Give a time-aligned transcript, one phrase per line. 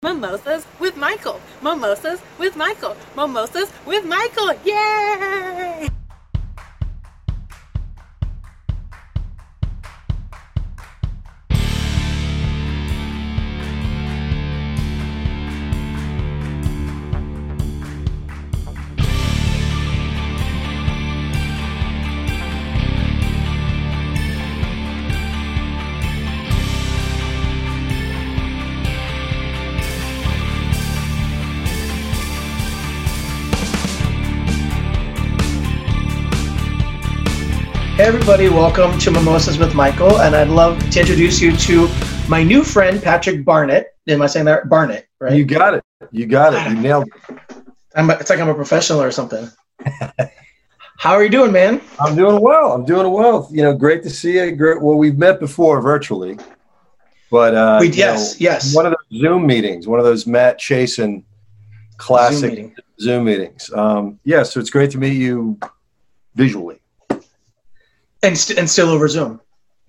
[0.00, 1.40] Mimosas with Michael.
[1.60, 2.96] Mimosas with Michael.
[3.16, 4.54] Mimosas with Michael.
[4.64, 5.87] Yay!
[37.98, 41.88] Hey everybody, welcome to Mimosas with Michael, and I'd love to introduce you to
[42.28, 43.96] my new friend Patrick Barnett.
[44.06, 45.08] Am I saying that Barnett?
[45.18, 45.32] Right?
[45.34, 45.84] You got it.
[46.12, 46.70] You got it.
[46.70, 47.38] You nailed it.
[47.96, 49.48] I'm, it's like I'm a professional or something.
[50.98, 51.80] How are you doing, man?
[51.98, 52.70] I'm doing well.
[52.70, 53.48] I'm doing well.
[53.50, 54.52] You know, great to see you.
[54.52, 54.80] Great.
[54.80, 56.38] Well, we've met before virtually,
[57.32, 58.76] but uh, We- you yes, know, yes.
[58.76, 61.24] one of those Zoom meetings, one of those Matt Chasen
[61.96, 63.72] classic Zoom Zoom, meetings.
[63.74, 65.58] Um, yeah, so it's great to meet you
[66.36, 66.77] visually.
[68.22, 69.40] And st- and still over Zoom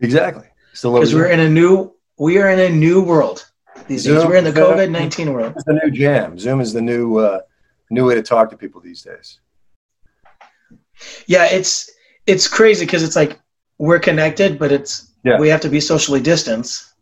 [0.02, 0.46] Exactly.
[0.74, 3.46] Still over because we're in a new we are in a new world
[3.88, 4.24] these days.
[4.26, 5.54] We're in the COVID nineteen world.
[5.56, 6.38] It's the new jam.
[6.38, 7.40] Zoom is the new uh,
[7.90, 9.40] new way to talk to people these days.
[11.28, 11.90] Yeah, it's
[12.28, 13.40] it's crazy because it's like
[13.78, 15.40] we're connected, but it's Yeah.
[15.40, 16.94] we have to be socially distanced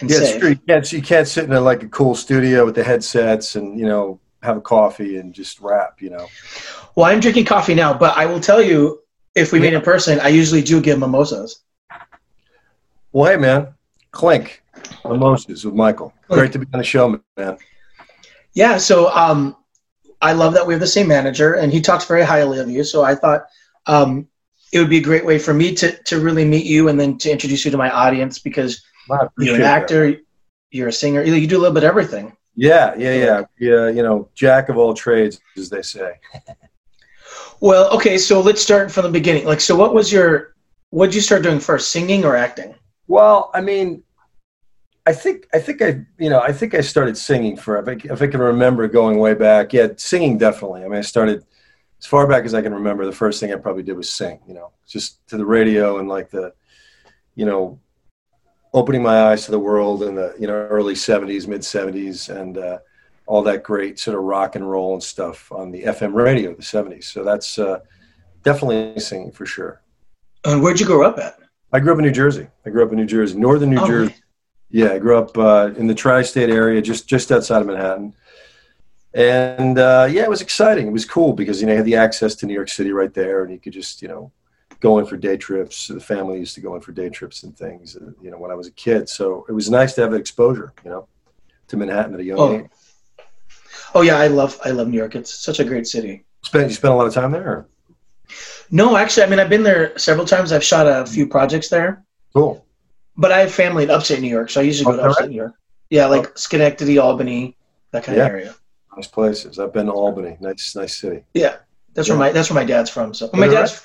[0.00, 0.40] and Yeah, it's safe.
[0.40, 0.50] true.
[0.50, 3.78] You can't, you can't sit in a, like a cool studio with the headsets and
[3.78, 6.02] you know have a coffee and just rap.
[6.02, 6.26] You know.
[6.94, 9.00] Well, I'm drinking coffee now, but I will tell you,
[9.38, 11.60] if we meet in person, I usually do give mimosas.
[13.12, 13.74] Well, hey man,
[14.10, 14.62] Clink,
[15.04, 16.12] Mimosas with Michael.
[16.28, 17.58] Great to be on the show, man.
[18.54, 19.56] Yeah, so um,
[20.20, 22.84] I love that we have the same manager, and he talks very highly of you.
[22.84, 23.46] So I thought
[23.86, 24.28] um,
[24.72, 27.18] it would be a great way for me to to really meet you, and then
[27.18, 28.82] to introduce you to my audience because
[29.38, 29.82] you're an that.
[29.82, 30.16] actor,
[30.70, 32.36] you're a singer, you do a little bit of everything.
[32.54, 33.88] Yeah, yeah, yeah, yeah.
[33.88, 36.14] You know, jack of all trades, as they say.
[37.60, 39.44] Well, okay, so let's start from the beginning.
[39.44, 40.54] Like, so what was your
[40.90, 42.74] what did you start doing first, singing or acting?
[43.08, 44.02] Well, I mean,
[45.06, 48.12] I think I think I you know I think I started singing for if I,
[48.12, 49.72] if I can remember going way back.
[49.72, 50.84] Yeah, singing definitely.
[50.84, 51.44] I mean, I started
[51.98, 53.04] as far back as I can remember.
[53.06, 54.40] The first thing I probably did was sing.
[54.46, 56.52] You know, just to the radio and like the,
[57.34, 57.80] you know,
[58.72, 62.58] opening my eyes to the world in the you know early '70s, mid '70s, and
[62.58, 62.78] uh,
[63.28, 66.56] all that great sort of rock and roll and stuff on the FM radio of
[66.56, 67.04] the '70s.
[67.04, 67.80] So that's uh,
[68.42, 69.82] definitely singing for sure.
[70.44, 71.38] And where'd you grow up at?
[71.72, 72.46] I grew up in New Jersey.
[72.64, 74.14] I grew up in New Jersey, northern New Oh, Jersey.
[74.70, 78.14] Yeah, I grew up uh, in the tri-state area, just just outside of Manhattan.
[79.14, 80.86] And uh, yeah, it was exciting.
[80.86, 83.12] It was cool because you know you had the access to New York City right
[83.12, 84.32] there, and you could just you know
[84.80, 85.88] go in for day trips.
[85.88, 87.96] The family used to go in for day trips and things.
[87.96, 90.72] uh, You know, when I was a kid, so it was nice to have exposure.
[90.84, 91.08] You know,
[91.68, 92.52] to Manhattan at a young Oh.
[92.58, 92.66] age.
[93.94, 95.14] Oh yeah, I love I love New York.
[95.14, 96.24] It's such a great city.
[96.44, 97.48] Spent you spent a lot of time there.
[97.48, 97.68] Or?
[98.70, 100.52] No, actually, I mean I've been there several times.
[100.52, 102.04] I've shot a few projects there.
[102.34, 102.64] Cool.
[103.16, 105.22] But I have family in upstate New York, so I usually go Oh, to upstate
[105.24, 105.30] right.
[105.30, 105.52] New York.
[105.90, 106.32] Yeah, like oh.
[106.36, 107.56] Schenectady, Albany,
[107.92, 108.26] that kind Yeah.
[108.26, 108.54] of area.
[108.96, 109.58] Nice places.
[109.58, 110.36] I've been to Albany.
[110.40, 111.24] Nice, nice city.
[111.34, 111.56] Yeah,
[111.94, 113.14] that's where my that's where my dad's from.
[113.14, 113.82] So my dad's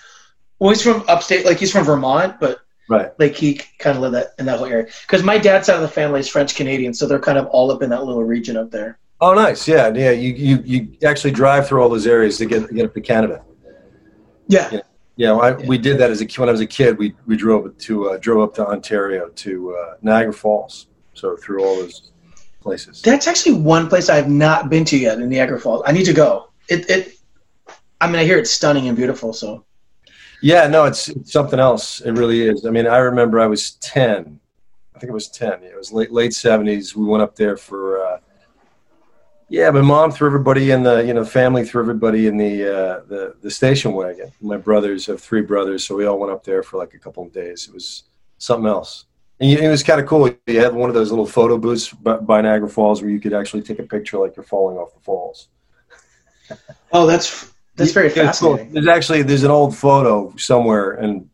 [0.59, 2.59] well, he's from upstate, like he's from Vermont, but
[2.89, 3.11] Right.
[3.17, 4.87] like he kind of lived that in that whole area.
[5.07, 7.71] Because my dad's side of the family is French Canadian, so they're kind of all
[7.71, 8.99] up in that little region up there.
[9.23, 9.65] Oh, nice.
[9.69, 10.11] Yeah, yeah.
[10.11, 13.41] You you you actually drive through all those areas to get get up to Canada.
[14.47, 14.79] Yeah, Yeah.
[15.15, 15.67] Yeah, I, Yeah.
[15.67, 16.97] we did that as a when I was a kid.
[16.97, 20.87] We we drove to uh, drove up to Ontario to uh, Niagara Falls.
[21.13, 22.11] So through all those
[22.59, 23.01] places.
[23.01, 25.83] that's actually one place I have not been to yet in Niagara Falls.
[25.85, 26.49] I need to go.
[26.67, 27.13] It it.
[28.01, 29.31] I mean, I hear it's stunning and beautiful.
[29.31, 29.63] So
[30.41, 32.01] Yeah, no, it's, it's something else.
[32.01, 32.65] It really is.
[32.65, 34.41] I mean, I remember I was ten.
[34.93, 35.63] I think it was ten.
[35.63, 36.93] It was late late seventies.
[36.93, 38.02] We went up there for.
[39.53, 43.01] Yeah, my mom threw everybody in the you know family threw everybody in the uh,
[43.07, 44.31] the the station wagon.
[44.41, 47.23] My brothers have three brothers, so we all went up there for like a couple
[47.23, 47.67] of days.
[47.67, 48.05] It was
[48.39, 49.05] something else.
[49.39, 50.27] And it was kind of cool.
[50.47, 53.61] You had one of those little photo booths by, Niagara Falls where you could actually
[53.61, 55.49] take a picture like you're falling off the falls.
[56.91, 58.57] oh, that's that's very Yeah, it's cool.
[58.57, 58.73] fascinating.
[58.73, 61.29] There's actually there's an old photo somewhere in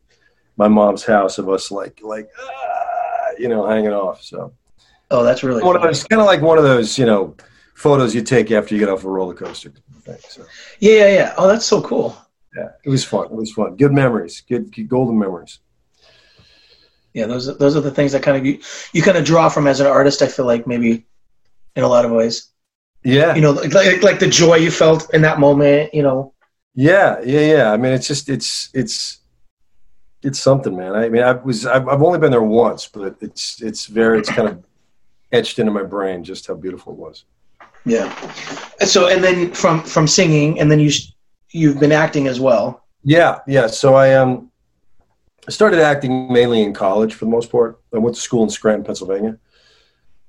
[0.58, 4.22] my mom's house of us like like ah, you know hanging off.
[4.22, 4.52] So
[5.10, 7.38] Oh, that's really one of those kind of like one of those you know
[7.80, 9.72] photos you take after you get off a roller coaster.
[10.04, 10.18] Thing.
[10.28, 10.46] So
[10.80, 11.34] Yeah, yeah, yeah.
[11.38, 12.16] Oh, that's so cool.
[12.56, 13.26] yeah, it was fun.
[13.26, 13.76] It was fun.
[13.78, 14.42] Good memories.
[14.48, 15.60] Good, good golden memories.
[17.14, 18.60] Yeah, those are- those are the things that kind of you
[18.94, 20.22] you kind of draw from as an artist.
[20.22, 21.06] I feel like maybe
[21.76, 22.50] in a lot of ways.
[23.04, 25.94] Yeah, You know, like like, like the joy you felt in that moment.
[25.94, 26.34] You know.
[26.76, 27.72] yeah, yeah, yeah.
[27.72, 29.22] I mean, it's just it's it's
[30.22, 30.94] it's something, man.
[30.96, 34.30] I mean, I was I've, I've only been there once, but it's it's very it's
[34.30, 34.64] kind of
[35.32, 37.26] etched into my brain just how beautiful it was.
[37.86, 38.14] Yeah.
[38.86, 40.92] So and then from from singing, and then you
[41.52, 42.86] you've been acting as well.
[43.04, 43.68] Yeah, yeah.
[43.68, 44.52] So I um
[45.48, 47.80] I started acting mainly in college for the most part.
[47.94, 49.38] I went to school in Scranton, Pennsylvania.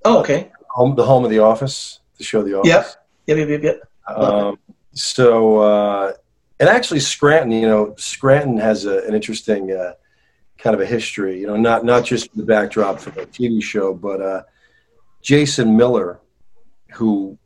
[0.05, 0.50] Oh, okay.
[0.70, 2.97] Home, the home of the Office, the show The Office.
[3.26, 3.38] Yep.
[3.38, 3.49] Yep.
[3.49, 3.49] Yep.
[3.49, 3.62] Yep.
[3.62, 4.19] yep.
[4.19, 4.58] Um,
[4.93, 6.12] so, uh,
[6.58, 9.93] and actually, Scranton, you know, Scranton has a, an interesting uh,
[10.58, 11.41] kind of a history.
[11.41, 14.43] You know, not not just the backdrop for the TV show, but uh,
[15.23, 16.19] Jason Miller,
[16.92, 17.38] who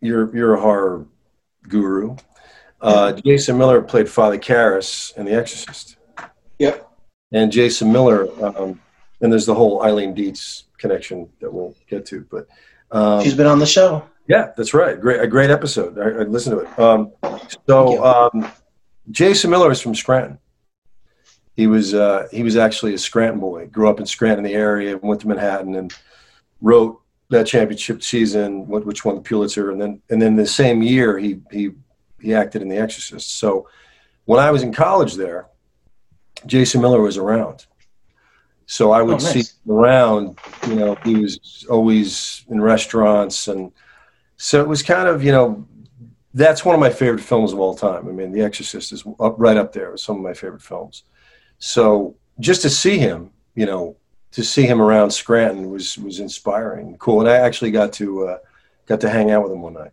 [0.00, 1.06] you're you're a horror
[1.62, 2.16] guru.
[2.80, 5.96] Uh, Jason Miller played Father Karras in The Exorcist.
[6.58, 6.88] Yep.
[7.32, 8.80] And Jason Miller, um,
[9.20, 12.46] and there's the whole Eileen Dietz connection that we'll get to, but
[12.90, 14.04] um, she's been on the show.
[14.28, 14.98] Yeah, that's right.
[15.00, 15.98] Great, a great episode.
[15.98, 16.78] I, I listened to it.
[16.78, 17.12] Um,
[17.66, 18.50] so um,
[19.10, 20.38] Jason Miller is from Scranton.
[21.56, 23.66] He was uh, he was actually a Scranton boy.
[23.66, 25.92] Grew up in Scranton, the area, went to Manhattan, and
[26.60, 31.18] wrote that championship season, which won the Pulitzer, and then and then the same year
[31.18, 31.70] he he
[32.20, 33.38] he acted in The Exorcist.
[33.38, 33.68] So
[34.24, 35.46] when I was in college there,
[36.46, 37.66] Jason Miller was around.
[38.66, 39.32] So I would oh, nice.
[39.32, 40.38] see him around.
[40.66, 43.72] You know, he was always in restaurants, and
[44.36, 45.66] so it was kind of you know
[46.34, 48.08] that's one of my favorite films of all time.
[48.08, 51.04] I mean, The Exorcist is up right up there with some of my favorite films.
[51.58, 53.96] So just to see him, you know,
[54.32, 57.20] to see him around Scranton was was inspiring, cool.
[57.20, 58.38] And I actually got to uh,
[58.86, 59.92] got to hang out with him one night.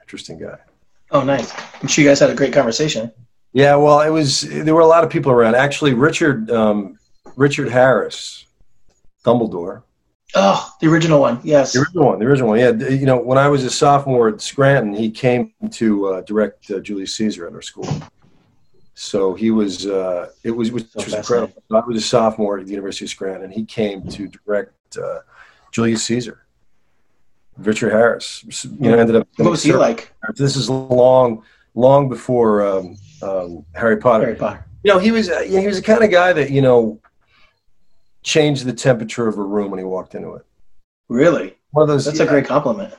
[0.00, 0.58] Interesting guy.
[1.10, 1.52] Oh, nice!
[1.80, 3.12] I'm sure you guys had a great conversation.
[3.52, 4.42] Yeah, well, it was.
[4.42, 5.54] There were a lot of people around.
[5.54, 6.98] Actually, Richard um,
[7.36, 8.46] Richard Harris,
[9.24, 9.82] Dumbledore.
[10.36, 11.40] Oh, the original one.
[11.44, 12.18] Yes, the original one.
[12.18, 12.58] The original one.
[12.58, 16.70] Yeah, you know, when I was a sophomore at Scranton, he came to uh, direct
[16.70, 17.88] uh, Julius Caesar at our school.
[18.94, 19.86] So he was.
[19.86, 21.62] Uh, it was which so was incredible.
[21.72, 25.20] I was a sophomore at the University of Scranton, and he came to direct uh,
[25.72, 26.44] Julius Caesar.
[27.56, 28.44] Richard Harris.
[28.62, 29.28] You know, ended up.
[29.36, 30.12] What was he like?
[30.36, 31.44] This is long,
[31.74, 34.24] long before um, um, Harry Potter.
[34.24, 34.66] Harry Potter.
[34.82, 37.00] You know, he was uh, he was the kind of guy that you know
[38.22, 40.46] changed the temperature of a room when he walked into it.
[41.08, 41.56] Really?
[41.70, 42.04] One of those.
[42.04, 42.94] That's yeah, a great compliment.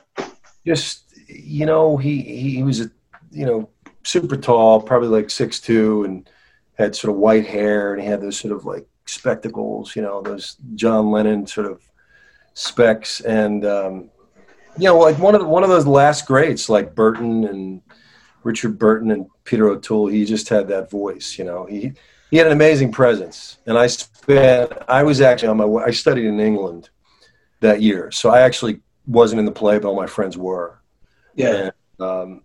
[0.66, 2.90] Just you know, he he was a
[3.30, 3.68] you know
[4.06, 6.28] super tall, probably like six two, and
[6.74, 10.22] had sort of white hair, and he had those sort of like spectacles, you know,
[10.22, 11.82] those John Lennon sort of
[12.54, 14.10] specs, and um,
[14.78, 17.82] you know, like one of the, one of those last greats, like Burton and
[18.42, 20.06] Richard Burton and Peter O'Toole.
[20.06, 21.64] He just had that voice, you know.
[21.64, 21.92] He
[22.30, 24.72] he had an amazing presence, and I spent.
[24.88, 25.64] I was actually on my.
[25.64, 25.84] way.
[25.84, 26.90] I studied in England
[27.60, 30.80] that year, so I actually wasn't in the play, but all my friends were.
[31.34, 31.70] Yeah.
[31.98, 32.42] And, um,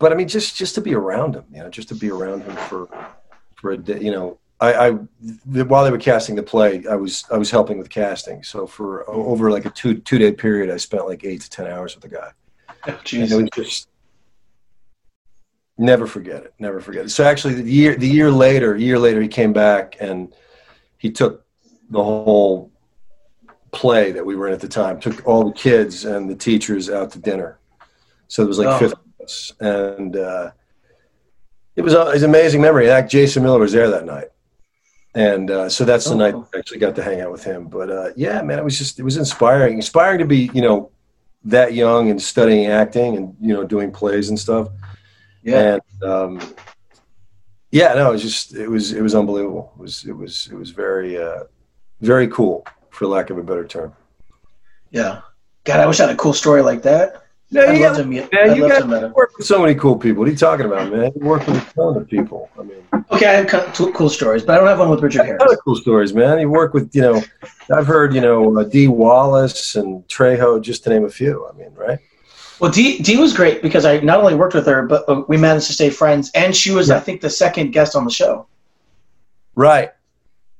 [0.00, 2.42] but I mean, just just to be around him, you know, just to be around
[2.42, 2.88] him for
[3.54, 4.38] for a day, you know.
[4.62, 8.42] I, I while they were casting the play, I was I was helping with casting.
[8.42, 11.66] So for over like a two two day period, I spent like eight to ten
[11.66, 12.30] hours with the guy.
[12.86, 13.88] Oh, and it was just
[15.76, 16.54] never forget it.
[16.58, 17.08] Never forget it.
[17.10, 20.34] So actually, the year the year later, year later, he came back and
[20.96, 21.44] he took
[21.90, 22.70] the whole
[23.70, 24.98] play that we were in at the time.
[24.98, 27.58] Took all the kids and the teachers out to dinner.
[28.28, 28.78] So it was like oh.
[28.78, 30.50] fifty of us, and uh,
[31.76, 32.84] it was, a, it was an amazing memory.
[32.84, 34.28] In fact, Jason Miller was there that night
[35.14, 37.66] and uh, so that's the oh, night I actually got to hang out with him.
[37.66, 40.90] But uh, yeah, man, it was just it was inspiring, inspiring to be you know
[41.44, 44.68] that young and studying acting and you know doing plays and stuff.
[45.42, 46.54] Yeah, and um,
[47.72, 49.72] yeah, no, it was just it was it was unbelievable.
[49.76, 51.44] It was it was it was very uh,
[52.00, 53.92] very cool, for lack of a better term.
[54.90, 55.22] Yeah,
[55.64, 57.24] God, I wish I had a cool story like that.
[57.52, 58.32] No, I'd love to meet.
[58.32, 60.20] Man, I'd you got work with so many cool people.
[60.20, 61.10] What are you talking about, man?
[61.16, 62.48] You work with a ton of people.
[62.56, 65.42] I mean, okay, I have cool stories, but I don't have one with Richard Harris.
[65.42, 66.38] Other cool stories, man.
[66.38, 67.22] You work with, you know,
[67.74, 71.48] I've heard, you know, uh, Dee Wallace and Trejo, just to name a few.
[71.48, 71.98] I mean, right?
[72.60, 75.66] Well, Dee, Dee was great because I not only worked with her, but we managed
[75.66, 76.98] to stay friends, and she was, yeah.
[76.98, 78.46] I think, the second guest on the show.
[79.56, 79.90] Right.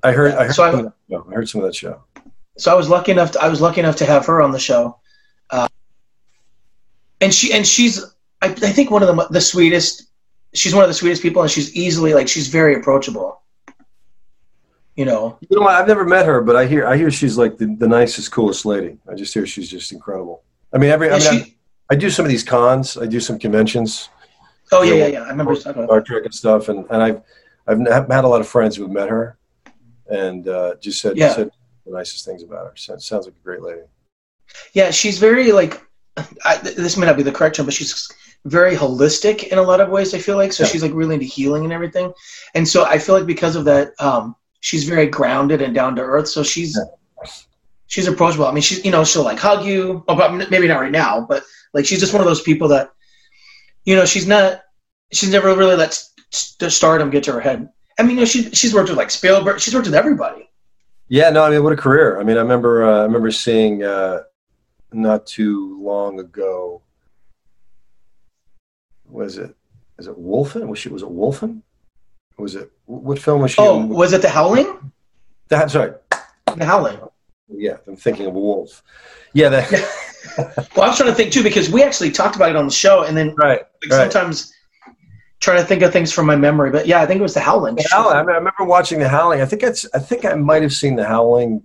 [0.02, 0.34] I heard.
[0.34, 0.54] I heard.
[0.54, 2.02] So I, I heard some of that show.
[2.56, 3.32] So I was lucky enough.
[3.32, 4.98] To, I was lucky enough to have her on the show
[7.20, 8.02] and she and she's
[8.42, 10.06] I, I think one of the the sweetest.
[10.52, 13.40] She's one of the sweetest people, and she's easily like she's very approachable.
[14.96, 15.38] You know.
[15.48, 17.86] You know, I've never met her, but I hear I hear she's like the, the
[17.86, 18.98] nicest, coolest lady.
[19.08, 20.42] I just hear she's just incredible.
[20.72, 21.56] I mean, every I, mean, she,
[21.90, 22.96] I, I, do some of these cons.
[22.96, 24.08] I do some conventions.
[24.72, 25.22] Oh yeah, yeah, yeah.
[25.22, 27.22] I remember Star Trek and stuff, and and I've
[27.66, 27.78] I've
[28.10, 29.38] had a lot of friends who have met her,
[30.08, 31.34] and uh, just said yeah.
[31.34, 31.50] said
[31.86, 32.72] the nicest things about her.
[32.76, 33.82] So sounds like a great lady.
[34.72, 35.80] Yeah, she's very like
[36.44, 38.08] I, this may not be the correct term, but she's
[38.44, 40.14] very holistic in a lot of ways.
[40.14, 40.70] I feel like so yeah.
[40.70, 42.12] she's like really into healing and everything,
[42.54, 46.02] and so I feel like because of that, um, she's very grounded and down to
[46.02, 46.28] earth.
[46.28, 46.78] So she's
[47.86, 48.46] she's approachable.
[48.46, 51.20] I mean, she's you know she'll like hug you, oh, but maybe not right now,
[51.28, 52.90] but like she's just one of those people that,
[53.84, 54.62] you know, she's not,
[55.12, 57.68] she's never really let st- stardom get to her head.
[57.98, 60.48] I mean, you know, she she's worked with like Spielberg, she's worked with everybody.
[61.08, 62.20] Yeah, no, I mean, what a career.
[62.20, 64.22] I mean, I remember uh, I remember seeing uh,
[64.92, 66.82] not too long ago.
[69.08, 69.54] Was it?
[69.98, 70.66] Is it Wolfen?
[70.68, 70.88] Was she?
[70.88, 71.62] Was it Wolfen?
[72.38, 72.70] Was it?
[72.86, 73.60] What film was she?
[73.60, 73.88] Oh, in?
[73.88, 74.92] was it The Howling?
[75.48, 75.92] That's right.
[76.56, 76.98] The Howling.
[77.48, 78.82] Yeah, I'm thinking of a wolf.
[79.32, 79.70] Yeah, that.
[80.76, 82.72] Well, I was trying to think too because we actually talked about it on the
[82.72, 83.62] show, and then right.
[83.82, 84.12] like, right.
[84.12, 84.52] sometimes
[85.40, 86.70] trying to think of things from my memory.
[86.70, 87.76] But yeah, I think it was The Howling.
[87.76, 88.16] The Howling.
[88.16, 89.40] I, mean, I remember watching The Howling.
[89.40, 89.86] I think it's.
[89.94, 91.62] I think I might have seen The Howling.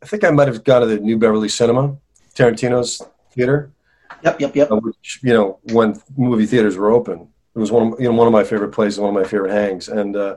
[0.00, 1.96] I think I might have gone to the New Beverly Cinema,
[2.36, 3.02] Tarantino's
[3.32, 3.72] theater.
[4.22, 4.70] Yep, yep, yep.
[4.70, 8.14] uh, Which you know, when movie theaters were open, it was one of you know
[8.14, 10.36] one of my favorite places, one of my favorite hangs, and uh,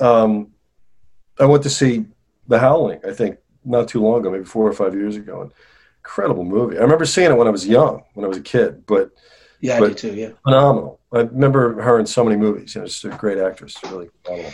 [0.00, 0.52] um,
[1.38, 2.04] I went to see
[2.48, 3.00] The Howling.
[3.06, 5.52] I think not too long ago, maybe four or five years ago, and
[6.00, 6.78] incredible movie.
[6.78, 9.10] I remember seeing it when I was young, when I was a kid, but
[9.60, 10.14] Yeah, I but- did too.
[10.14, 10.30] Yeah.
[10.44, 11.00] phenomenal.
[11.12, 12.74] I remember her in so many movies.
[12.74, 14.52] You know, she's a great actress, really phenomenal.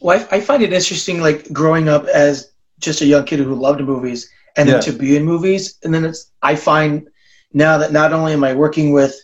[0.00, 3.54] Well, I, I find it interesting, like growing up as just a young kid who
[3.54, 4.80] loved movies, and then Yeah.
[4.82, 6.30] to be in movies, and then it's.
[6.42, 7.08] I find
[7.52, 9.14] now that not only am I working with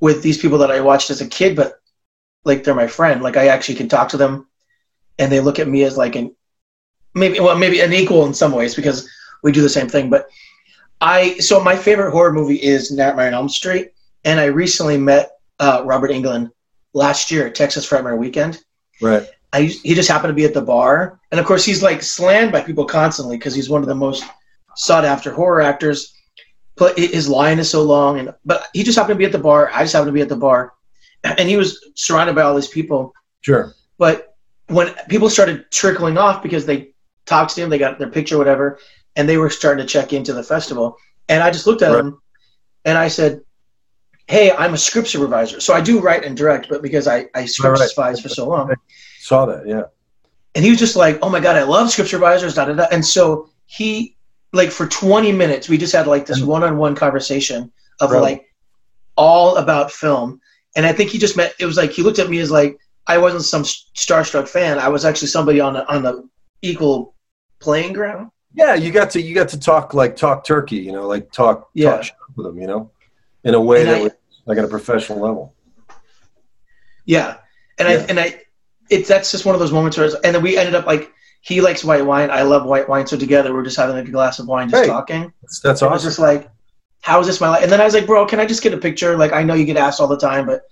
[0.00, 1.74] with these people that I watched as a kid, but
[2.44, 3.22] like they're my friend.
[3.22, 4.46] Like I actually can talk to them,
[5.18, 6.34] and they look at me as like an
[7.14, 9.08] maybe well maybe an equal in some ways because
[9.42, 10.10] we do the same thing.
[10.10, 10.28] But
[11.00, 13.92] I so my favorite horror movie is Nightmare on Elm Street,
[14.24, 16.50] and I recently met uh, Robert Englund
[16.92, 18.62] last year at Texas Frightmare Weekend.
[19.00, 19.28] Right.
[19.52, 22.52] I he just happened to be at the bar, and of course he's like slammed
[22.52, 24.24] by people constantly because he's one of the most
[24.76, 26.12] sought after horror actors.
[26.76, 29.38] But his line is so long, and but he just happened to be at the
[29.38, 29.70] bar.
[29.72, 30.72] I just happened to be at the bar,
[31.22, 33.14] and he was surrounded by all these people.
[33.42, 33.74] Sure.
[33.96, 34.34] But
[34.66, 36.90] when people started trickling off because they
[37.26, 38.78] talked to him, they got their picture, whatever,
[39.14, 40.96] and they were starting to check into the festival,
[41.28, 42.00] and I just looked at Right.
[42.00, 42.20] him,
[42.84, 43.40] and I said,
[44.26, 47.44] "Hey, I'm a script supervisor, so I do write and direct, but because I I
[47.44, 47.88] script right.
[47.88, 48.74] supervise for so long."
[49.20, 49.66] Saw that.
[49.68, 49.84] Yeah.
[50.56, 52.86] and he was just like, "Oh my god, I love script supervisors." Da, da, da.
[52.90, 54.13] And so he,
[54.54, 57.70] like, for 20 minutes, we just had like this one-on-one conversation
[58.00, 58.50] of like
[59.16, 60.40] all about film.
[60.76, 61.54] And I think he just met.
[61.60, 64.78] It was like he looked at me as like I wasn't some starstruck fan.
[64.78, 66.28] I was actually somebody on a, on the
[66.62, 67.14] equal
[67.60, 68.30] playing ground.
[68.54, 71.68] Yeah, you got to you got to talk like talk turkey, you know, like talk
[71.74, 71.96] Yeah.
[71.98, 72.06] talk
[72.36, 72.90] with them, you know,
[73.44, 74.12] in a way And that I- was
[74.46, 75.54] like at a professional level.
[77.04, 77.36] Yeah,
[77.78, 77.94] and Yeah.
[77.94, 78.40] I and I,
[78.90, 81.12] it's that's just one of those moments where, and then we ended up like
[81.44, 84.10] he likes white wine, I love white wine, so together we're just having like a
[84.10, 84.88] glass of wine, just Hey.
[84.88, 85.30] talking.
[85.42, 86.50] That's, that's I was just like,
[87.02, 87.62] how is this my life?
[87.62, 89.18] And then I was like, bro, can I just get a picture?
[89.18, 90.62] Like, I know you get asked all the time, but,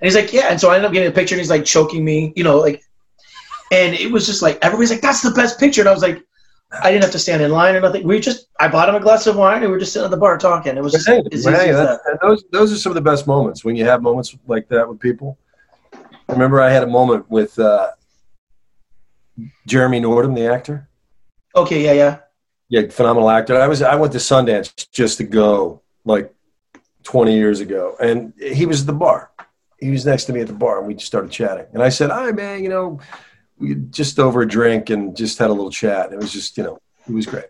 [0.00, 0.48] and he's like, yeah.
[0.50, 2.58] And so I ended up getting a picture and he's like choking me, you know,
[2.58, 2.82] like,
[3.70, 5.80] and it was just like, everybody's like, that's the best picture.
[5.82, 6.24] And I was like,
[6.82, 8.04] I didn't have to stand in line or nothing.
[8.04, 10.10] We just, I bought him a glass of wine and we were just sitting at
[10.10, 10.76] the bar talking.
[10.76, 12.00] It was just hey, hey, that.
[12.06, 14.88] and those those are some of the best moments when you have moments like that
[14.88, 15.38] with people.
[15.94, 17.90] I remember I had a moment with uh,
[19.66, 20.88] Jeremy Northam, the actor.
[21.54, 21.84] Okay.
[21.84, 21.92] Yeah.
[21.92, 22.18] Yeah.
[22.68, 23.60] Yeah, phenomenal actor.
[23.60, 26.34] I was I went to Sundance just to go like
[27.04, 29.30] 20 years ago, and he was at the bar.
[29.78, 31.66] He was next to me at the bar, and we just started chatting.
[31.72, 32.62] And I said, "Hi, man.
[32.62, 33.00] You know,
[33.58, 36.12] we just over a drink and just had a little chat.
[36.12, 36.78] It was just, you know,
[37.08, 37.46] it was great."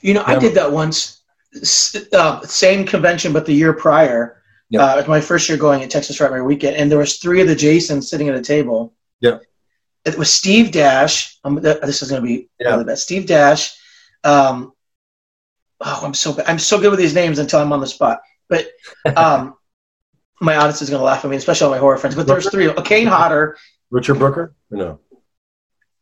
[0.00, 1.20] You know, I did that once,
[2.12, 4.42] uh, same convention, but the year prior.
[4.70, 4.84] Yeah.
[4.84, 7.40] Uh, it was my first year going at Texas Frightmare Weekend, and there was three
[7.40, 8.94] of the Jasons sitting at a table.
[9.20, 9.38] Yeah.
[10.04, 11.38] It was Steve Dash.
[11.44, 12.70] Um, this is going to be Yeah.
[12.72, 12.98] really bad.
[12.98, 13.74] Steve Dash.
[14.24, 14.72] Um,
[15.80, 16.46] oh, I'm so bad.
[16.48, 18.20] I'm so good with these names until I'm on the spot.
[18.48, 18.68] But
[19.16, 19.54] um,
[20.40, 22.16] my audience is going to laugh at me, especially all my horror friends.
[22.16, 22.68] But there's three.
[22.68, 23.56] Uh, Kane Hodder.
[23.90, 24.54] Richard Brooker?
[24.70, 25.00] No.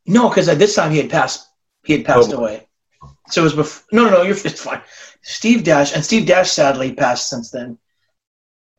[0.07, 1.47] No, because at this time he had passed.
[1.85, 2.39] He had passed Oh.
[2.39, 2.69] away.
[3.31, 3.85] So it was before.
[3.93, 4.23] No, no, no.
[4.23, 4.81] You're it's fine.
[5.23, 7.79] Steve Dash and Steve Dash sadly passed since then.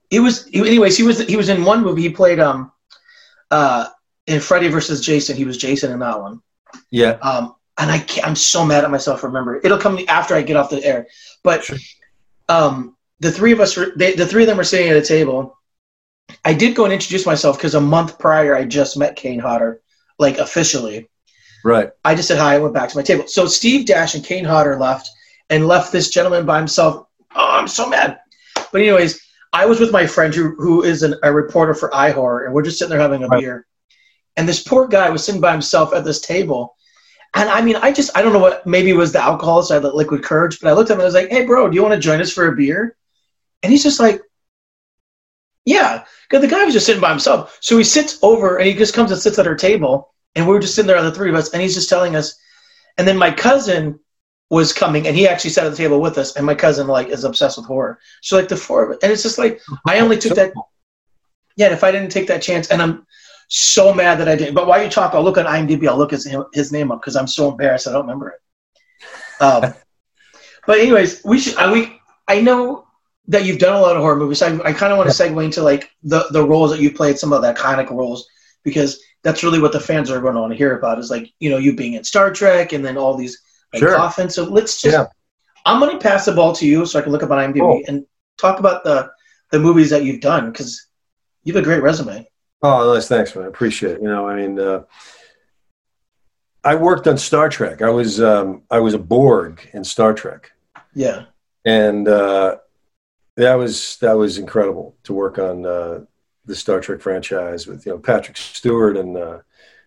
[0.10, 0.48] It was.
[0.54, 1.20] Anyways, he was.
[1.20, 2.02] He was in one movie.
[2.04, 2.72] He played um,
[3.52, 3.88] uh,
[4.30, 5.36] in Freddy versus Jason.
[5.36, 6.42] He was Jason in that one.
[6.92, 7.12] Yeah.
[7.22, 9.24] Um, and I can't, I'm so mad at myself.
[9.24, 11.08] Remember, it'll come after I get off the air.
[11.44, 11.78] But Sure.
[12.48, 15.02] um, the three of us, were, they, the three of them were sitting at a
[15.02, 15.58] table.
[16.46, 19.82] I did go and introduce myself because a month prior I just met Kane Hodder,
[20.20, 21.10] like officially.
[21.66, 21.90] Right.
[22.06, 22.56] I just said hi.
[22.56, 23.28] I went back to my table.
[23.28, 25.10] So Steve Dash and Kane Hodder left
[25.50, 27.08] and left this gentleman by himself.
[27.36, 28.20] Oh, I'm so mad.
[28.72, 29.20] But anyways,
[29.52, 32.62] I was with my friend who who is an, a reporter for iHorror, and we're
[32.62, 33.42] just sitting there having a Right.
[33.42, 33.66] beer.
[34.40, 36.78] And this poor guy was sitting by himself at this table.
[37.36, 39.74] And I mean, I just I don't know what maybe it was the alcohol, so
[39.74, 40.62] I had that liquid courage.
[40.62, 42.00] But I looked at him and I was like, "Hey, bro, do you want to
[42.00, 42.96] join us for a beer?"
[43.62, 44.22] And he's just like,
[45.66, 47.58] "Yeah," because the guy was just sitting by himself.
[47.60, 50.54] So he sits over and he just comes and sits at our table, and we
[50.54, 52.40] were just sitting there, on the three of us, and he's just telling us.
[52.98, 54.00] And then my cousin
[54.50, 56.38] was coming, and he actually sat at the table with us.
[56.38, 59.12] And my cousin like is obsessed with horror, so like the four of it, and
[59.12, 60.54] it's just like I only took that.
[61.58, 63.06] Yeah, if I didn't take that chance, and I'm
[63.50, 64.54] so mad that I didn't.
[64.54, 65.88] But while you talk, I'll look on IMDb.
[65.88, 69.44] I'll look his his name up because I'm so embarrassed I don't remember it.
[69.44, 69.74] Um,
[70.68, 71.56] but anyways, we should.
[71.58, 72.86] I, we I know
[73.28, 74.42] that you've done a lot of horror movies.
[74.42, 77.18] I, I kind of want to segue into like the the roles that you played,
[77.18, 78.28] some of the iconic roles,
[78.64, 81.00] because that's really what the fans are going to want to hear about.
[81.00, 83.42] Is like you know you being in Star Trek and then all these
[83.74, 83.96] like Sure.
[83.96, 84.36] coffins.
[84.36, 84.94] So let's just.
[84.94, 85.08] Yeah.
[85.66, 87.60] I'm going to pass the ball to you so I can look up on IMDb
[87.60, 87.82] Cool.
[87.88, 88.06] and
[88.38, 89.12] talk about the
[89.52, 90.88] the movies that you've done because
[91.44, 92.29] you have a great resume.
[92.62, 93.08] Oh, nice.
[93.08, 93.46] Thanks, man.
[93.46, 94.02] I appreciate it.
[94.02, 94.84] You know, I mean, uh,
[96.64, 97.82] I worked on Star Trek.
[97.82, 100.52] I was um, I was a Borg in Star Trek,
[100.94, 101.26] Yeah.
[101.64, 102.58] and uh,
[103.38, 106.02] that was that was incredible to work on uh,
[106.46, 109.38] the Star Trek franchise with you know Patrick Stewart and uh,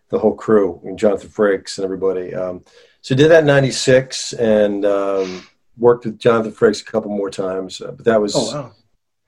[0.08, 2.34] the whole crew and Jonathan Frakes and everybody.
[2.34, 2.64] Um,
[3.02, 7.82] so did that in '96 and um, worked with Jonathan Frakes a couple more times.
[7.82, 8.72] Uh, but that was Oh wow.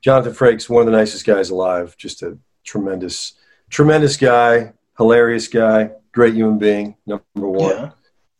[0.01, 1.95] Jonathan Frakes, one of the nicest guys alive.
[1.99, 3.35] Just a tremendous,
[3.71, 6.97] tremendous guy, hilarious guy, great human being.
[7.07, 7.91] Number one, Yeah.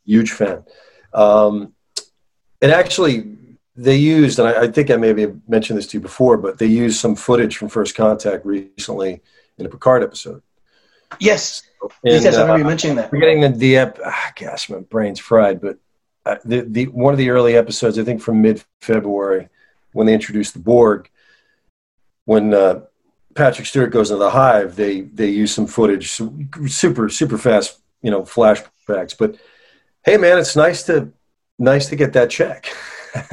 [0.05, 0.65] huge fan.
[1.13, 1.75] Um,
[2.63, 3.37] and actually,
[3.77, 6.67] they used, and I, I think I maybe mentioned this to you before, but they
[6.67, 9.21] used some footage from First Contact recently
[9.59, 10.43] in a Picard episode.
[11.21, 11.63] Yes.
[11.83, 13.11] And, yes, I remember uh, you mentioning that.
[13.11, 15.79] forgetting the, the ep- ah, gosh, my brain's fried, but
[16.25, 19.49] uh, the, the one of the early episodes, I think from mid February,
[19.93, 21.11] when they introduced the Borg,
[22.25, 22.81] when uh,
[23.35, 27.81] Patrick Stewart goes into the hive, they they use some footage, some super super fast,
[28.03, 29.17] you know, flashbacks.
[29.19, 29.37] But
[30.05, 31.11] hey, man, it's nice to
[31.59, 32.69] nice to get that check.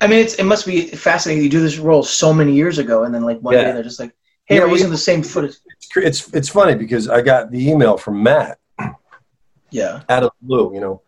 [0.00, 1.42] I mean, it's, it must be fascinating.
[1.44, 3.64] You do this role so many years ago, and then like one Yeah.
[3.64, 4.12] day they're just like,
[4.44, 7.50] "Hey, Yeah, we're we- using the same footage." It's it's it's funny because I got
[7.50, 8.58] the email from Matt
[9.70, 10.02] Yeah.
[10.08, 11.02] out of the blue, you know.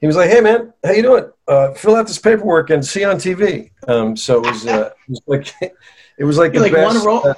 [0.00, 1.24] He was like, "Hey man, how you doing?
[1.46, 5.10] Uh, fill out this paperwork and see on TV." Um, so it was, uh, it
[5.10, 5.54] was like
[6.20, 7.04] it was like You the like best.
[7.04, 7.26] role.
[7.26, 7.34] uh,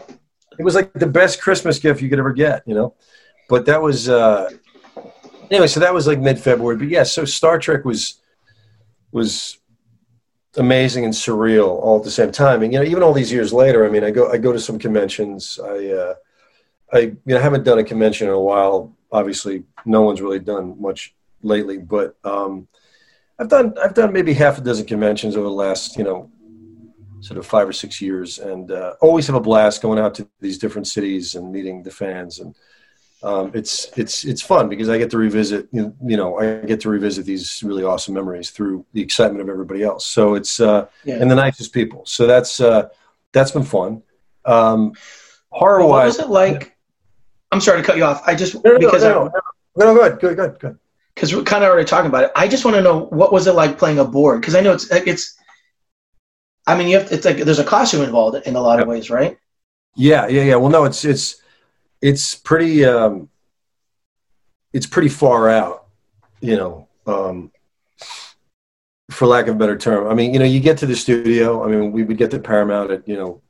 [0.59, 2.95] it was like the best Christmas gift you could ever get, you know.
[3.49, 4.51] But that was uh,
[5.51, 5.69] anyway.
[5.69, 6.77] So that was like mid February.
[6.77, 8.21] But yeah, so Star Trek was
[9.13, 9.59] was
[10.57, 12.63] amazing and surreal all at the same time.
[12.63, 14.61] And you know, even all these years later, I mean, I go I go to
[14.61, 15.59] some conventions.
[15.63, 16.15] I uh,
[16.93, 18.93] I you know haven't done a convention in a while.
[19.13, 22.67] Obviously, no one's really done much lately, but um,
[23.39, 26.31] I've done I've done maybe half a dozen conventions over the last you know
[27.23, 30.29] sort of five or six years, and uh, always have a blast going out to
[30.41, 32.55] these different cities and meeting the fans and.
[33.25, 36.89] Um, it's it's it's fun because I get to revisit you know I get to
[36.89, 40.05] revisit these really awesome memories through the excitement of everybody else.
[40.07, 41.21] So it's uh, Yeah.
[41.21, 42.05] and the nicest people.
[42.05, 42.89] So that's uh,
[43.31, 44.03] that's been fun.
[44.45, 44.95] Um,
[45.51, 46.77] horror But what was it like?
[47.53, 48.25] I'm sorry to cut you off.
[48.27, 49.31] I just no, no, because no,
[49.77, 50.79] I, no, no, no, good, good, good, good.
[51.15, 52.33] because we're kind of already talking about it.
[52.35, 54.41] I just want to know what was it like playing a Borg?
[54.41, 55.39] Because I know it's it's.
[56.67, 59.11] I mean, you have it's like there's a costume involved in a lot of ways,
[59.11, 59.39] right?
[59.97, 60.57] Yeah, yeah, yeah.
[60.57, 61.43] Well, no, it's it's
[62.01, 63.29] it's pretty um,
[64.73, 65.87] it's pretty far out,
[66.41, 66.89] you know.
[67.07, 67.51] Um,
[69.11, 71.65] for lack of a better term, I mean, you know, you get to the studio.
[71.65, 73.43] I mean, we would get to Paramount at you know,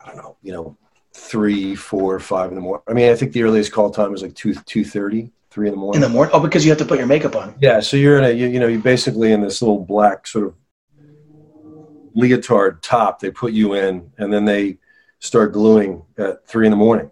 [0.00, 0.76] I don't know, you know,
[1.12, 2.82] three, four, five in the morning.
[2.88, 5.74] I mean, I think the earliest call time was like two, two thirty, three in
[5.74, 6.02] the morning.
[6.02, 6.34] In the morning.
[6.34, 7.54] Oh, because you have to put your makeup on.
[7.60, 10.46] Yeah, so you're in a you, you know you're basically in this little black sort
[10.46, 10.54] of
[12.14, 13.20] leotard top.
[13.20, 14.78] They put you in, and then they
[15.18, 17.10] start gluing at three in the morning.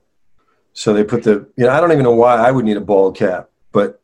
[0.72, 2.80] So they put the you know I don't even know why I would need a
[2.80, 4.00] bald cap, but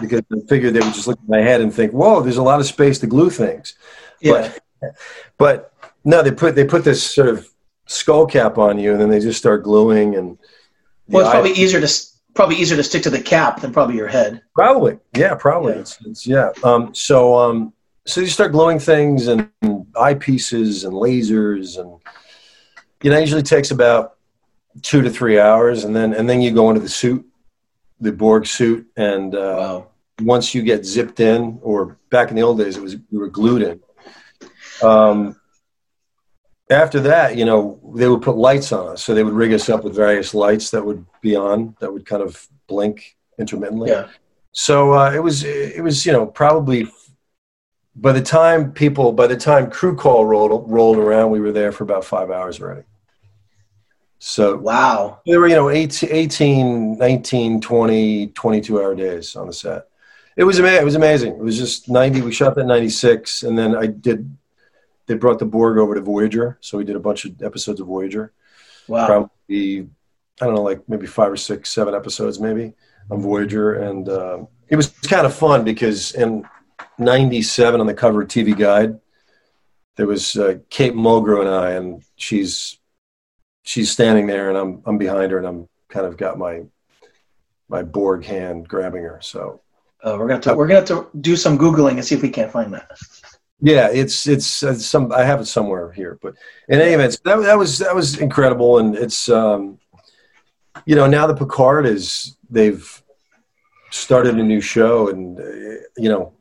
[0.00, 2.42] because I figured they would just look at my head and think, whoa, there's a
[2.42, 3.74] lot of space to glue things.
[4.20, 4.52] Yeah.
[4.80, 4.94] But,
[5.36, 5.72] but
[6.04, 7.48] no, they put they put this sort of
[7.86, 10.38] skull cap on you, and then they just start gluing and.
[11.08, 11.88] well, it's probably easier to
[12.34, 14.42] probably easier to stick to the cap than probably your head.
[14.54, 15.74] Probably, yeah, probably.
[15.74, 15.80] Yeah.
[15.80, 16.50] It's, it's yeah.
[16.62, 17.72] Um, so um,
[18.06, 22.00] so you start glowing things and eyepieces and lasers, and
[23.02, 24.16] you know, it usually takes about
[24.82, 27.24] two to three hours, and then and then you go into the suit,
[28.00, 29.86] the Borg suit, and uh, Wow.
[30.22, 33.28] once you get zipped in, or back in the old days, it was we were
[33.28, 33.80] glued in.
[34.82, 35.40] Um,
[36.70, 39.68] after that, you know, they would put lights on us, so they would rig us
[39.68, 43.90] up with various lights that would be on, that would kind of blink intermittently.
[43.90, 44.08] Yeah.
[44.52, 46.86] So uh, it was it was you know probably
[47.96, 51.72] by the time people by the time crew call rolled rolled around, we were there
[51.72, 52.82] for about five hours already.
[54.18, 55.20] So Wow.
[55.26, 59.88] there were you know 18, 18 19 20 22 hour days on the set
[60.36, 63.56] it was amazing it was amazing it was just 90 we shot that 96 and
[63.56, 64.34] then i did
[65.06, 67.86] they brought the borg over to voyager so we did a bunch of episodes of
[67.86, 68.32] voyager
[68.88, 69.06] Wow.
[69.06, 69.88] probably
[70.40, 72.72] i don't know like maybe five or six seven episodes maybe
[73.10, 76.42] on Voyager, and uh, it was kind of fun because in
[76.98, 79.00] '97 on the cover of TV Guide,
[79.96, 82.78] there was uh, Kate Mulgrew and I, and she's
[83.62, 86.62] she's standing there, and I'm I'm behind her, and I'm kind of got my
[87.68, 89.18] my Borg hand grabbing her.
[89.22, 89.60] So
[90.02, 92.30] uh, we're gonna to, we're gonna have to do some googling and see if we
[92.30, 92.90] can't find that.
[93.60, 96.34] Yeah, it's it's uh, some I have it somewhere here, but
[96.68, 99.78] in any event, that that was that was incredible, and it's um,
[100.84, 103.02] you know now the Picard is they've
[103.90, 106.33] started a new show, and uh, you know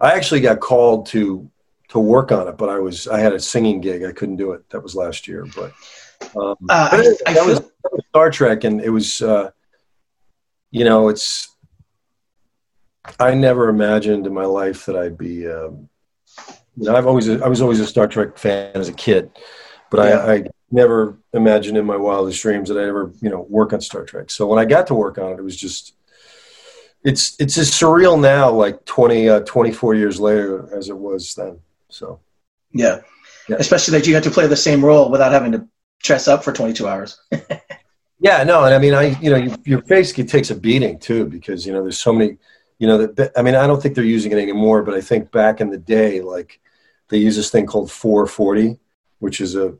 [0.00, 1.48] I actually got called to
[1.88, 4.52] to work on it, but I was I had a singing gig, I couldn't do
[4.52, 4.68] it.
[4.70, 5.72] That was last year, but,
[6.36, 8.90] um, Uh, but I- it- I that, was, feel- that was Star Trek, and it
[8.90, 9.50] was uh,
[10.70, 11.48] you know it's
[13.18, 15.48] I never imagined in my life that I'd be.
[15.48, 15.88] Um,
[16.76, 19.30] you know, I've always I was always a Star Trek fan as a kid,
[19.90, 20.18] but Yeah.
[20.24, 23.80] I, I never imagined in my wildest dreams that I'd ever you know work on
[23.80, 24.30] Star Trek.
[24.30, 25.94] So when I got to work on it, it was just
[27.04, 31.58] it's it's as surreal now, like 20, uh, 24 years later, as it was then.
[31.88, 32.20] So
[32.72, 33.00] Yeah.
[33.48, 33.56] Yeah.
[33.58, 35.66] especially that you had to play the same role without having to
[36.02, 37.20] dress up for 22 hours.
[38.20, 40.98] yeah, no, and I mean, I you know, you, your face it takes a beating
[40.98, 42.38] too because you know there's so many.
[42.78, 45.30] You know, that I mean, I don't think they're using it anymore, but I think
[45.30, 46.60] back in the day, like
[47.10, 48.78] they use this thing called 440,
[49.18, 49.74] which is a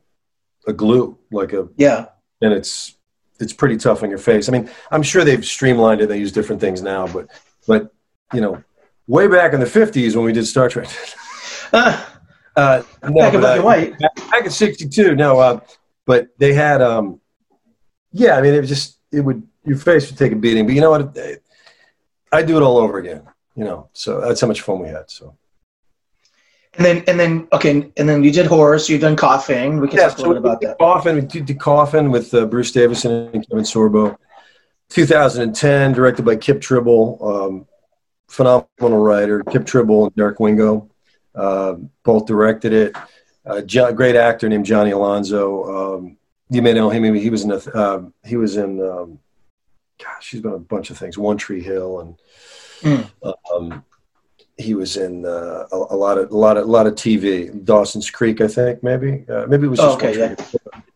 [0.67, 2.07] a glue, like a Yeah,
[2.41, 2.95] and it's
[3.41, 4.47] it's pretty tough on your face.
[4.49, 6.07] I mean, I'm sure they've streamlined it.
[6.07, 7.27] They use different things now, but
[7.67, 7.93] but
[8.33, 8.63] you know,
[9.07, 10.87] way back in the '50s when we did Star Trek,
[11.73, 12.19] Ah,
[12.55, 13.99] uh, no, back in black and uh, white.
[13.99, 15.59] back, back in '62, no, uh,
[16.05, 17.19] but they had, um,
[18.11, 20.73] yeah, I mean, it was just it would your face would take a beating, but
[20.75, 21.17] you know what?
[22.31, 23.23] I do it all over again.
[23.55, 25.09] You know, so that's how much fun we had.
[25.11, 25.35] So
[26.77, 28.79] And then and then okay, and then you did horror.
[28.79, 29.81] So you've done Coffin.
[29.81, 30.77] We can talk a little bit about that.
[30.79, 34.17] Coffin, we did the Coffin with uh, Bruce Davison and Kevin Sorbo.
[34.89, 37.67] 2010, directed by Kipp Tribble, um,
[38.27, 39.41] phenomenal writer.
[39.43, 40.89] Kipp Tribble and Derek Wingo
[41.35, 42.95] uh, both directed it.
[43.45, 45.97] Uh, John, great actor named Johnny Alonso.
[45.97, 46.17] Um,
[46.49, 47.13] you may know him.
[47.15, 47.51] He was in.
[47.51, 48.81] A, uh, he was in.
[48.81, 49.19] Um,
[50.01, 51.17] gosh, he's been a bunch of things.
[51.17, 52.15] One Tree Hill, and
[52.81, 53.11] Mm.
[53.55, 53.85] um,
[54.61, 57.51] he was in uh, a, a lot of a lot of a lot of TV.
[57.65, 59.25] Dawson's Creek, I think, maybe.
[59.29, 60.35] Uh, maybe it was Oh, okay, Hill.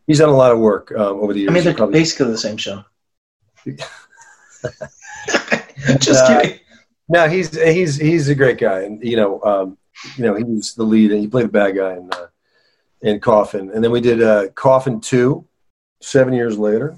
[0.08, 1.50] He's done a lot of work um, over the years.
[1.52, 2.84] I mean, they're Probably- basically the same show.
[6.00, 6.60] Just Uh, kidding.
[7.08, 9.78] No, he's he's he's a great guy, and you know, um,
[10.18, 12.28] you know, he was the lead, and he played the bad guy in uh,
[13.02, 15.46] in Coffin, and then we did uh, Coffin two,
[16.02, 16.96] seven years later,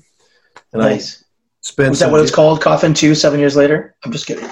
[0.71, 1.23] and Nice.
[1.23, 1.25] I
[1.59, 1.89] spent.
[1.89, 2.61] Was that what it's called?
[2.61, 3.95] Coffin Two, seven years later.
[4.05, 4.49] I'm just kidding.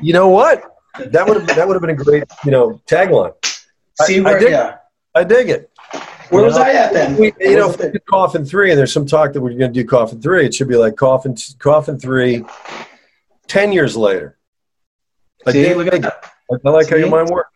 [0.00, 0.62] You know what?
[1.06, 3.34] That would have that would have been a great you know tagline.
[4.02, 4.38] See I where?
[4.38, 4.76] dig- yeah.
[5.14, 5.70] I dig it.
[6.30, 7.16] Where You was know, I at then?
[7.16, 7.92] We, you I know, wasn't if we there.
[7.92, 10.46] did Coffin three, and there's some talk that we're going to do Coffin three.
[10.46, 12.44] It should be like Coffin Coffin three,
[13.46, 14.38] ten years later.
[15.46, 16.30] I See, dig look at that.
[16.64, 17.00] I like how See?
[17.00, 17.50] your mind works.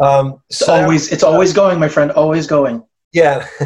[0.00, 2.10] Um, It's so- always it's always going, my friend.
[2.12, 2.84] Always going.
[3.12, 3.46] yeah.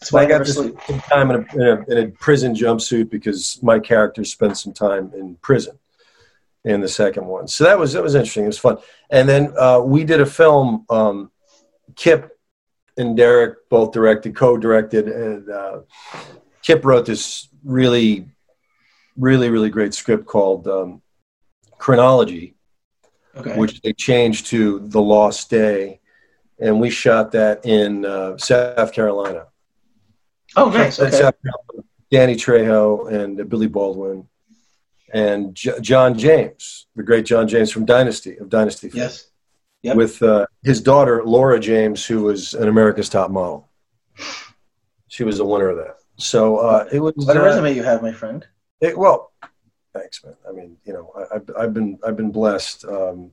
[0.00, 0.76] That's why I I got some
[1.10, 5.10] time in a, in, a, in a prison jumpsuit because my character spent some time
[5.16, 5.78] in prison
[6.66, 7.48] in the second one.
[7.48, 8.44] So that was that was interesting.
[8.44, 8.76] It was fun.
[9.10, 10.84] And then uh, we did a film.
[10.90, 11.30] Um,
[11.94, 12.30] Kipp
[12.98, 15.80] and Derek both directed, co-directed, and uh,
[16.62, 18.28] Kipp wrote this really,
[19.16, 21.00] really, really great script called um,
[21.78, 22.56] Chronology
[23.36, 23.54] Okay.
[23.58, 26.00] which they changed to The Lost Day,
[26.58, 29.48] and we shot that in uh, South Carolina.
[30.56, 30.98] oh, nice.
[30.98, 31.10] Okay.
[31.10, 31.86] South Carolina.
[32.10, 34.26] Danny Trejo and uh, Billy Baldwin
[35.12, 39.28] and J- John James, the great John James from Dynasty of Dynasty, fame, Yes.
[39.82, 39.96] Yep.
[39.96, 43.68] with uh, his daughter Laura James, who was an America's Top Model.
[45.08, 45.96] She was the winner of that.
[46.16, 47.12] So uh, it was.
[47.16, 48.46] What a uh, resume you have, my friend.
[48.80, 49.32] it, well,
[49.94, 50.34] thanks, man.
[50.48, 52.84] I mean, you know, I, I've, I've been I've been blessed.
[52.86, 53.30] Um,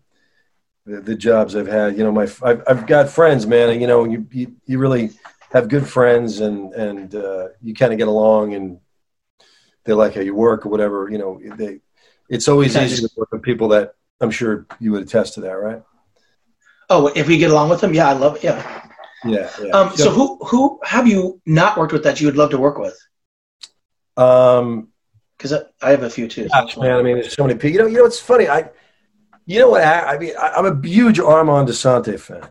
[0.86, 3.70] the, the jobs I've had, you know, my I've, I've got friends, man.
[3.70, 5.12] And, you know, you, you you really
[5.52, 8.80] have good friends, and and uh, you kind of get along, and
[9.86, 11.10] they like how you work or whatever.
[11.10, 11.80] You know, they.
[12.30, 15.52] It's always easy to work with people that I'm sure you would attest to that,
[15.54, 15.84] right?
[16.90, 18.44] Oh, if we get along with them, yeah, I love it.
[18.44, 18.90] Yeah.
[19.26, 19.50] Yeah.
[19.62, 19.72] yeah.
[19.72, 22.78] Um, so who who have you not worked with that you would love to work
[22.78, 22.98] with?
[24.18, 24.90] um,
[25.38, 26.48] Because I, I have a few too.
[26.50, 27.72] Gosh, man, I mean, there's so many people.
[27.72, 28.48] You know, you know, it's funny.
[28.48, 28.70] I,
[29.46, 29.84] you know what?
[29.84, 32.48] I, I mean, I, I'm a huge Armand Assante fan.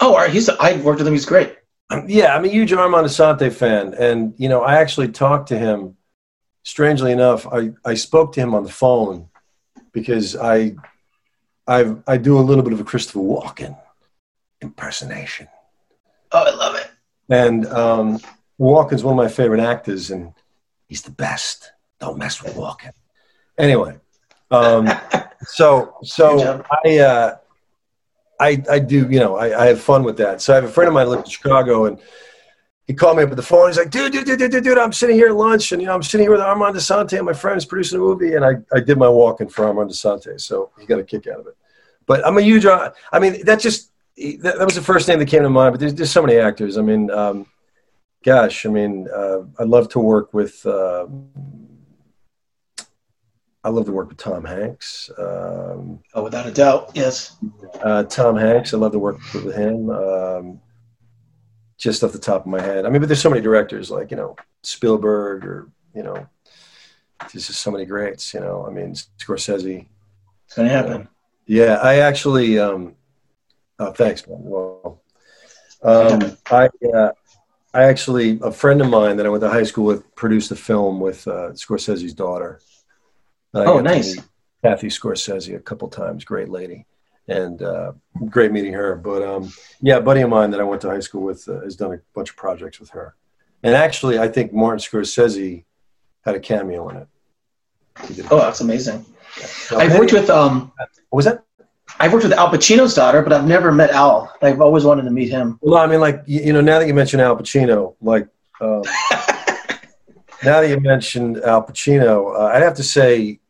[0.00, 0.48] Oh, he's.
[0.48, 1.14] I worked with him.
[1.14, 1.56] He's great.
[2.06, 5.96] Yeah, I'm a huge Armand Assante fan, and you know, I actually talked to him.
[6.66, 9.28] Strangely enough, I, I spoke to him on the phone
[9.92, 10.76] because I
[11.66, 13.76] I I do a little bit of a Christopher Walken
[14.62, 15.46] impersonation,
[16.32, 16.90] Oh, I love it.
[17.28, 18.18] and um,
[18.58, 20.32] Walken's one of my favorite actors, and
[20.88, 21.70] he's the best.
[22.00, 22.92] don't mess with Walken.
[23.58, 23.98] Anyway,
[24.50, 24.88] um,
[25.42, 26.64] so so.
[26.84, 27.36] I uh,
[28.40, 30.40] I I do you know I, I have fun with that.
[30.40, 31.98] So I have a friend of mine who lives in Chicago and.
[32.86, 33.68] He called me up at the phone.
[33.68, 35.88] He's like, dude, dude, dude, dude, dude, dude, I'm sitting here at lunch and, you
[35.88, 38.34] know, I'm sitting here with Armand Assante and my friend's producing a movie.
[38.34, 40.38] And I, I did my Walken for Armand Assante.
[40.38, 41.56] So he got a kick out of it.
[42.04, 45.28] But I'm a huge, I mean, that just, that, that was the first name that
[45.28, 45.72] came to mind.
[45.72, 46.76] But there's, there's so many actors.
[46.76, 47.46] I mean, um,
[48.22, 51.06] gosh, I mean, uh, I'd love to work with, uh,
[53.64, 55.10] I love to work with Tom Hanks.
[55.18, 57.36] Um, Oh, without a doubt, yes.
[57.82, 59.88] uh, Tom Hanks, I love to work with him.
[59.90, 60.60] Um,
[61.78, 62.84] just off the top of my head.
[62.84, 66.26] I mean, but there's so many directors like, you know, Spielberg or, you know,
[67.32, 68.66] there's just so many greats, you know.
[68.66, 69.86] I mean, Scorsese.
[70.46, 71.08] It's gonna happen.
[71.46, 72.94] Yeah, I actually, um,
[73.78, 74.38] oh, thanks, man.
[74.42, 75.02] Well,
[75.82, 77.12] um, I, uh,
[77.74, 80.56] I actually, a friend of mine that I went to high school with produced a
[80.56, 82.60] film with uh, Scorsese's daughter.
[83.54, 84.18] I Oh, nice.
[84.62, 86.24] Kathy Scorsese a couple times.
[86.24, 86.86] Great lady,
[87.28, 87.92] and uh,
[88.30, 88.96] great meeting her.
[88.96, 91.60] But um, yeah, a buddy of mine that I went to high school with uh,
[91.60, 93.14] has done a bunch of projects with her.
[93.62, 95.64] And actually, I think Martin Scorsese
[96.24, 97.08] had a cameo in it.
[98.30, 99.04] Oh, that's amazing.
[99.36, 100.72] So I've worked with um,
[101.10, 101.44] What was that?
[102.00, 104.34] I've worked with Al Pacino's daughter, but I've never met Al.
[104.42, 105.58] I've always wanted to meet him.
[105.60, 108.28] Well, I mean, like you, know, now that you mention Al Pacino, like
[108.60, 108.82] um,
[110.42, 113.43] now that you mentioned Al Pacino, uh, I'd have to say I,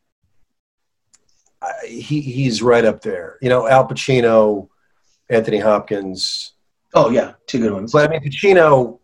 [1.87, 3.37] he he's right up there.
[3.41, 4.69] You know, Al Pacino,
[5.29, 6.53] Anthony Hopkins,
[6.93, 7.91] Oh yeah, two good ones.
[7.91, 8.99] but I mean Pacino.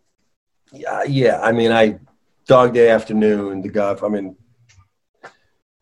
[0.72, 1.40] Yeah, yeah.
[1.42, 1.98] I mean, I
[2.46, 4.02] Dog Day Afternoon, The God.
[4.02, 4.36] I mean,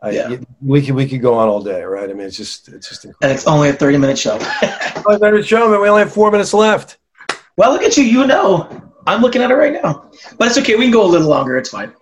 [0.02, 0.36] I, Yeah.
[0.60, 2.08] we could we could go on all day, right?
[2.10, 4.38] I mean, it's just it's just and it's only a thirty-minute show.
[4.38, 5.80] Five minutes show, man.
[5.80, 6.98] We only have four minutes left.
[7.56, 8.04] well, look at you.
[8.04, 8.68] You know,
[9.06, 10.10] I'm looking at it right now.
[10.38, 10.74] But it's okay.
[10.76, 11.56] We can go a little longer.
[11.56, 11.92] It's fine.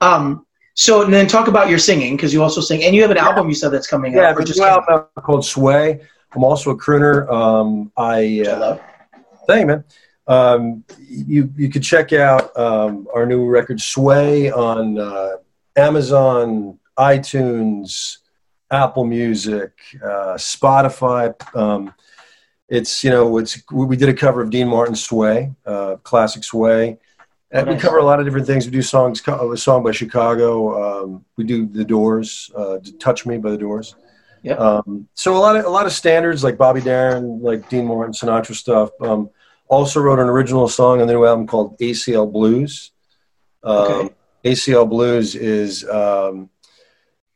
[0.00, 0.45] Um.
[0.78, 3.16] So and then talk about your singing because you also sing, and you have an
[3.16, 4.36] album you said that's coming Yeah, out.
[4.36, 6.00] but just new came out, album called Sway.
[6.34, 7.28] I'm also a crooner.
[7.32, 8.80] Um, I I uh, love.
[9.46, 9.84] thank you, man.
[10.28, 15.36] Um, you you could check out um, our new record Sway on uh,
[15.76, 18.18] Amazon, iTunes,
[18.70, 19.72] Apple Music,
[20.04, 21.34] uh, Spotify.
[21.56, 21.94] Um,
[22.68, 26.98] it's you know it's we did a cover of Dean Martin's Sway, uh, classic Sway.
[27.52, 28.64] And we cover a lot of different things.
[28.66, 31.04] We do songs, a song by Chicago.
[31.04, 33.94] Um, we do The Doors, uh, "Touch Me" by The Doors.
[34.42, 34.54] Yeah.
[34.54, 38.12] Um, so a lot of a lot of standards like Bobby Darin, like Dean Martin,
[38.12, 38.90] Sinatra stuff.
[39.00, 39.30] Um,
[39.68, 42.90] also wrote an original song on the new album called ACL Blues.
[43.62, 44.14] Um, Okay.
[44.44, 46.50] ACL Blues is um,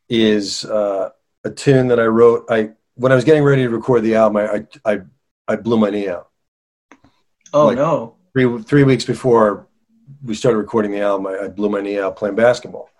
[0.08, 1.10] is uh,
[1.44, 2.46] a tune that I wrote.
[2.50, 5.00] I when I was getting ready to record the album, I I, I,
[5.48, 6.28] I blew my knee out
[7.52, 8.16] Oh like- no.
[8.32, 9.66] three three weeks before
[10.24, 12.90] we started recording the album, I, I blew my knee out playing basketball,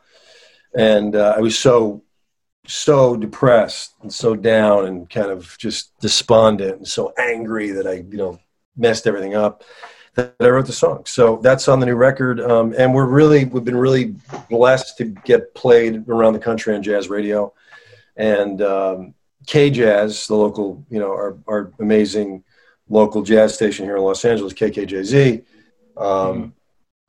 [0.74, 2.02] and uh, I was so
[2.66, 8.04] so depressed and so down and kind of just despondent and so angry that I
[8.10, 8.38] you know
[8.76, 9.64] messed everything up
[10.14, 11.04] that I wrote the song.
[11.06, 14.16] So that's on the new record, um, and we're really we've been really
[14.48, 17.52] blessed to get played around the country on jazz radio,
[18.16, 19.14] and um,
[19.46, 22.44] K Jazz, the local you know our our amazing
[22.88, 25.44] local jazz station here in Los Angeles, KKJZ.
[25.96, 26.54] Um,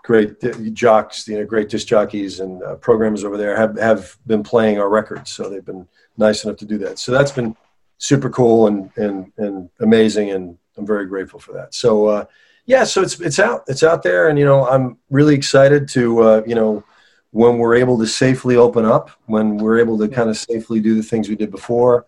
[0.04, 4.44] Great jocks, you know, great disc jockeys and uh, programmers over there have, have been
[4.44, 5.32] playing our records.
[5.32, 5.88] So they've been
[6.18, 7.00] nice enough to do that.
[7.00, 7.56] So that's been
[7.98, 10.32] super cool and, and, and amazing.
[10.32, 11.74] And I'm very grateful for that.
[11.74, 12.26] So, uh,
[12.66, 14.30] yeah, so it's, it's out, it's out there.
[14.30, 16.84] And, you know, I'm really excited to, uh, you know,
[17.32, 20.96] when we're able to safely open up, when we're able to kind of safely do
[20.96, 22.06] the things we did before,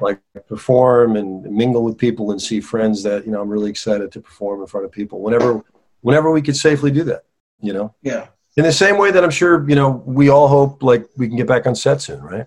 [0.00, 4.10] like perform and mingle with people and see friends that you know I'm really excited
[4.12, 5.62] to perform in front of people whenever
[6.02, 7.22] whenever we could safely do that
[7.60, 8.26] you know Yeah.
[8.56, 11.36] in the same way that I'm sure you know we all hope like we can
[11.36, 12.46] get back on set soon right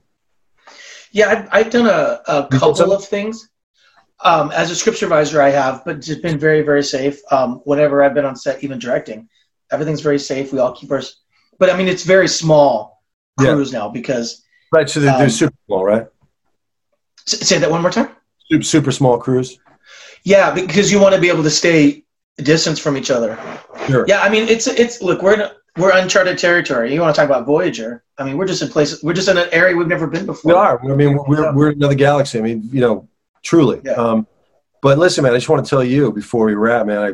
[1.12, 3.50] Yeah, I've, I've done a, a couple of things.
[4.24, 7.20] Um, as a script supervisor, I have, but it's been very, very safe.
[7.30, 9.28] Um, whenever I've been on set, even directing,
[9.72, 10.52] everything's very safe.
[10.54, 11.02] We all keep our,
[11.60, 13.04] but I mean, it's very small
[13.40, 13.54] Yeah.
[13.54, 16.08] crews now because, right so they're, Um, they're super small right
[17.28, 18.10] say that one more time.
[18.50, 19.60] super, super small crews
[20.24, 22.03] Yeah, because you want to be able to stay
[22.38, 23.38] distance from each other.
[23.88, 26.94] sure Yeah, I mean, it's, it's, look, we're in, we're uncharted territory.
[26.94, 28.04] You want to talk about Voyager.
[28.18, 30.52] I mean, we're just in places, we're just in an area we've never been before.
[30.52, 33.08] we are I mean we're, we're in another galaxy I mean you know
[33.44, 33.94] truly Yeah.
[33.94, 34.28] um,
[34.82, 37.12] but listen man I just want to tell you before we wrap man I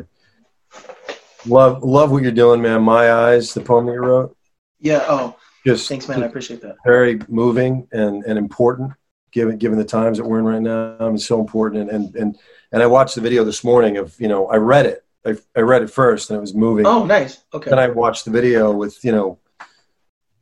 [1.46, 4.36] love love what you're doing man my eyes the poem that you wrote
[4.78, 5.04] Yeah.
[5.08, 6.22] Oh, just thanks, man.
[6.22, 6.76] I appreciate that.
[6.84, 8.92] very moving and, and important
[9.32, 10.96] given given the times that we're in right now.
[11.00, 11.82] I mean, it's so important.
[11.82, 12.38] And, and and
[12.72, 15.04] and I watched the video this morning of you know I read it.
[15.26, 16.86] I, I read it first and it was moving.
[16.86, 17.44] Oh, nice.
[17.52, 17.70] Okay.
[17.70, 19.38] Then I watched the video with you know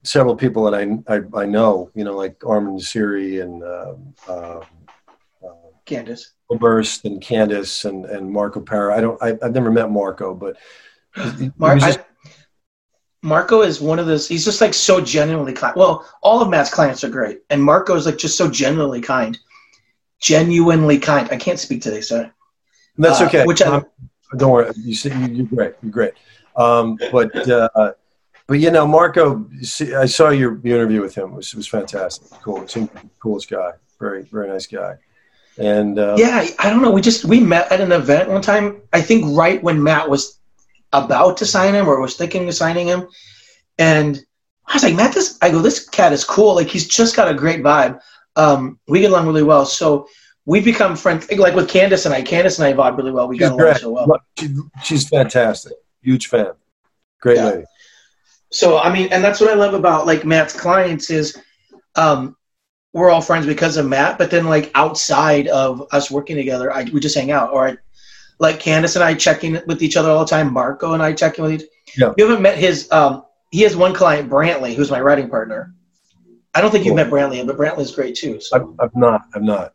[0.05, 3.95] several people that I, I, I know, you know, like Armin Siri and uh,
[4.29, 4.61] uh,
[5.85, 6.33] Candace.
[6.59, 8.97] Burst and Candace and, and Marco Para.
[8.97, 9.23] I don't.
[9.23, 10.57] I, have never met Marco, but
[11.59, 12.31] Mar- just, I,
[13.23, 14.27] Marco is one of those.
[14.27, 15.75] He's just like so genuinely kind.
[15.77, 19.39] Well, all of Matt's clients are great, and Marco is like just so genuinely kind,
[20.21, 21.29] genuinely kind.
[21.31, 22.31] I can't speak today, sorry.
[22.97, 23.41] That's uh, okay.
[23.43, 23.83] Uh, which I,
[24.37, 24.71] don't worry.
[24.77, 25.75] You see, you're great.
[25.83, 26.13] You're great.
[26.57, 27.93] Um, but uh,
[28.47, 29.47] but you know, Marco,
[29.97, 31.33] I saw your, your interview with him.
[31.33, 32.31] It was, it was fantastic.
[32.43, 32.67] Cool.
[32.67, 33.73] Seemed coolest guy.
[34.01, 34.97] Very very nice guy.
[35.59, 36.91] And uh, yeah, I don't know.
[36.91, 38.81] We just we met at an event one time.
[38.93, 40.39] I think right when Matt was
[40.93, 43.09] about to sign him or was thinking of signing him,
[43.77, 44.19] and
[44.67, 46.55] I was like, Matt, this I go, this cat is cool.
[46.55, 48.01] Like he's just got a great vibe.
[48.37, 49.67] Um, we get along really well.
[49.67, 50.07] So
[50.49, 51.31] we've become friends.
[51.31, 52.23] Like with Candace and I.
[52.23, 53.29] Candace and I vibe really well.
[53.29, 54.21] We she's got along so well.
[54.39, 54.49] She,
[54.83, 55.75] she's fantastic.
[56.03, 56.53] Huge fan.
[57.21, 57.45] Great yeah.
[57.45, 57.65] lady.
[58.51, 61.39] So I mean, and that's what I love about like Matt's clients is
[61.95, 62.35] um,
[62.95, 66.85] we're all friends because of Matt, but then like outside of us working together, I,
[66.85, 67.53] we just hang out.
[67.53, 67.77] Or I,
[68.41, 70.53] like Candace and I checking with each other all the time.
[70.53, 71.69] Marco and I checking with each.
[71.97, 72.15] Yeah.
[72.17, 72.91] You haven't met his.
[72.91, 75.75] Um, he has one client, Brantley, who's my writing partner.
[76.55, 76.97] I don't think cool.
[76.97, 78.41] you've met Brantley, but Brantley's great too.
[78.41, 78.57] So.
[78.57, 79.23] I've, I've not.
[79.35, 79.75] I've not.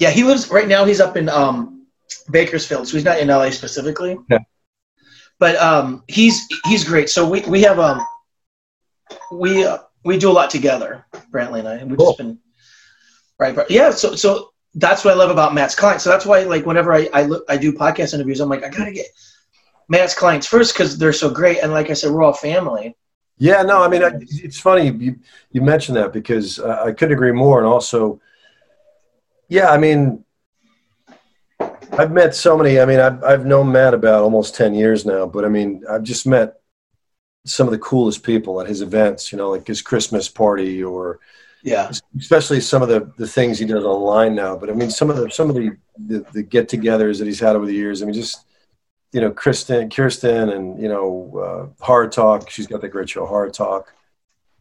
[0.00, 0.86] Yeah, he lives right now.
[0.86, 1.86] He's up in um,
[2.30, 4.18] Bakersfield, so he's not in LA specifically.
[4.30, 4.38] Yeah.
[5.38, 7.10] But um, he's he's great.
[7.10, 8.00] So we we have um
[9.30, 12.12] we uh, we do a lot together, Brantley and I, and we've cool.
[12.12, 12.38] just been
[13.38, 13.54] right.
[13.54, 16.02] But yeah, so so that's what I love about Matt's clients.
[16.04, 18.70] So that's why like whenever I I, look, I do podcast interviews, I'm like I
[18.70, 19.06] gotta get
[19.90, 22.96] Matt's clients first because they're so great, and like I said, we're all family.
[23.36, 25.16] Yeah, no, I mean I, it's funny you
[25.52, 28.20] you mentioned that because uh, I couldn't agree more, and also,
[29.50, 30.24] yeah, I mean.
[31.92, 32.80] I've met so many.
[32.80, 36.04] I mean, I've, I've known Matt about almost 10 years now, but I mean, I've
[36.04, 36.60] just met
[37.44, 41.18] some of the coolest people at his events, you know, like his Christmas party or
[41.62, 44.56] yeah, especially some of the, the things he does online now.
[44.56, 47.56] But I mean, some of the, some of the, the, the get-togethers that he's had
[47.56, 48.02] over the years.
[48.02, 48.46] I mean, just,
[49.12, 53.26] you know, Kristen, Kirsten and, you know, uh, Hard Talk, she's got that great show,
[53.26, 53.92] Hard Talk.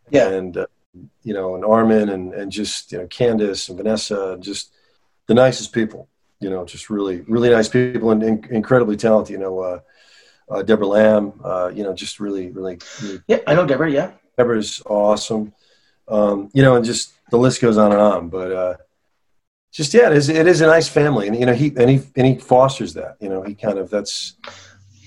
[0.10, 0.30] Yeah.
[0.30, 0.66] And, uh,
[1.24, 4.74] you know, and Armin and, and just, you know, Candace and Vanessa, just
[5.30, 9.38] the nicest people, you know, just really, really nice people and, and incredibly talented, you
[9.38, 9.80] know, uh,
[10.50, 13.92] uh, Deborah Lamb, uh, you know, just really, really, really, Yeah, I know Deborah.
[13.92, 15.54] Yeah, Deborah's awesome.
[16.08, 18.30] Um, you know, and just the list goes on and on.
[18.30, 18.78] But uh,
[19.72, 22.02] just yeah, it is, it is a nice family, and you know, he and he
[22.16, 23.18] and he fosters that.
[23.22, 24.36] You know, he kind of that's.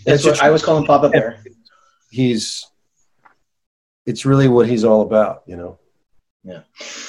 [0.07, 1.43] That's, what I was calling Papa Bear.
[2.13, 2.65] He's.
[4.07, 5.81] It's really what he's all about, you know.
[6.45, 6.61] Yeah.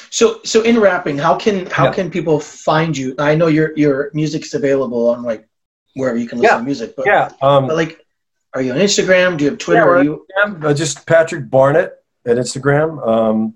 [0.10, 1.93] So so in rapping, how can how yeah.
[1.93, 3.15] can people find you?
[3.17, 5.48] I know your your music is available on like
[5.96, 6.60] wherever you can listen yeah.
[6.60, 8.06] to music, but yeah, um, but like
[8.54, 9.38] are you on Instagram?
[9.38, 9.98] Do you have Twitter?
[9.98, 10.28] Yeah, you...
[10.46, 13.06] uh, just Patrick Barnett at Instagram.
[13.06, 13.56] Um,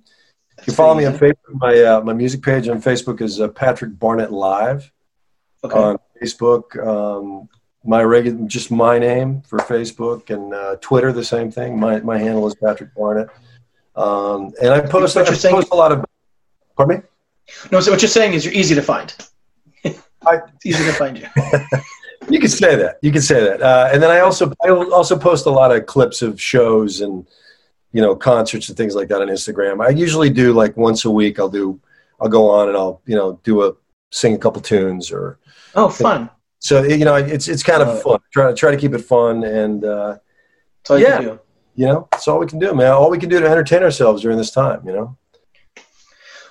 [0.60, 1.54] you can follow me on Facebook.
[1.54, 4.92] My uh, my music page on Facebook is uh, Patrick Barnett Live.
[5.64, 5.78] Okay.
[5.78, 7.48] On Facebook, um,
[7.86, 11.80] my regular just my name for Facebook and uh, Twitter the same thing.
[11.80, 13.30] My my handle is Patrick Barnett.
[13.98, 16.06] Um, and I post I post saying, a lot of.
[16.76, 17.04] Pardon me.
[17.72, 19.14] No, so what you're saying is you're easy to find.
[20.26, 21.28] I, easy to find you.
[22.30, 22.98] You can say that.
[23.02, 23.62] You can say that.
[23.62, 27.26] Uh, and then I also I also post a lot of clips of shows and
[27.94, 29.86] you know concerts and things like that on Instagram.
[29.86, 31.40] I usually do like once a week.
[31.40, 31.80] I'll do
[32.20, 33.74] I'll go on and I'll you know do a
[34.12, 35.40] sing a couple tunes or
[35.76, 36.30] oh fun.
[36.60, 38.20] So you know it's it's kind of fun.
[38.34, 40.18] Try to try to keep it fun and uh,
[40.90, 41.38] you yeah,
[41.78, 42.92] you know that's all we can do, man.
[42.92, 45.18] All we can do to entertain ourselves during this time, you know.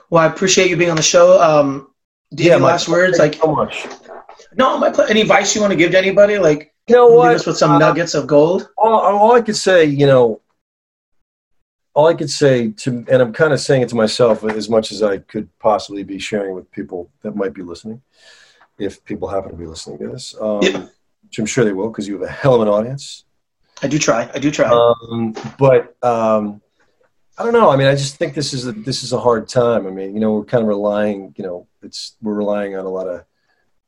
[0.08, 1.42] Well, I appreciate you being on the show.
[1.42, 1.90] Um,
[2.32, 3.18] do you yeah, have last words?
[3.18, 3.86] Like so much.
[4.54, 6.38] No, my any advice you want to give to anybody?
[6.38, 7.34] Like, you know what?
[7.34, 8.70] Us with some uh, nuggets of gold.
[8.78, 10.40] All, all I could say, you know,
[11.92, 14.92] all I could say to, and I'm kind of saying it to myself as much
[14.92, 18.00] as I could possibly be sharing with people that might be listening,
[18.78, 20.86] if people happen to be listening to this, um, yeah.
[21.24, 23.24] which I'm sure they will, because you have a hell of an audience.
[23.82, 24.30] I do try.
[24.32, 24.68] I do try.
[24.68, 26.62] Um, but um,
[27.38, 27.70] I don't know.
[27.70, 29.86] I mean, I just think this is a, this is a hard time.
[29.86, 31.34] I mean, you know, we're kind of relying.
[31.36, 33.24] You know, it's we're relying on a lot of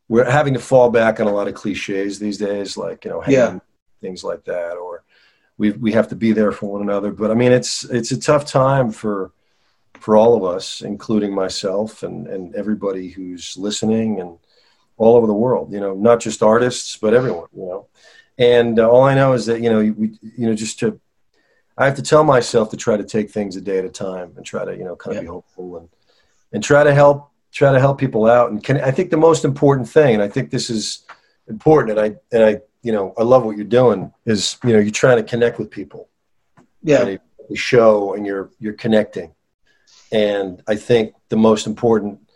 [0.08, 3.22] we're having to fall back on a lot of cliches these days, like you know,
[3.26, 3.58] yeah.
[4.00, 5.04] things like that, or
[5.56, 7.10] we we have to be there for one another.
[7.10, 9.32] But I mean, it's it's a tough time for
[10.00, 14.38] for all of us, including myself and and everybody who's listening and
[14.98, 15.72] all over the world.
[15.72, 17.48] You know, not just artists, but everyone.
[17.56, 17.86] You know,
[18.38, 21.00] and uh, all I know is that you know we you know just to
[21.76, 24.32] I have to tell myself to try to take things a day at a time
[24.36, 25.28] and try to you know kind of yeah.
[25.28, 25.88] be hopeful and
[26.52, 28.50] and try to help try to help people out.
[28.50, 31.04] And can, I think the most important thing, and I think this is
[31.48, 34.78] important, and I and I you know I love what you're doing is you know
[34.78, 36.08] you're trying to connect with people.
[36.82, 37.16] Yeah.
[37.48, 39.34] the show and you're you're connecting.
[40.10, 42.27] And I think the most important